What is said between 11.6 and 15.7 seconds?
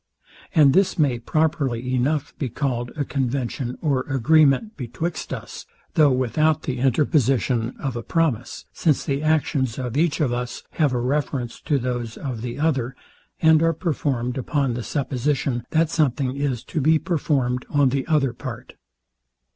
to those of the other, and are performed upon the supposition,